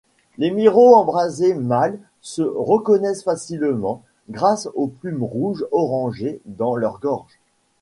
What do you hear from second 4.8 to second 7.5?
plumes rouge-orangées de leur gorge.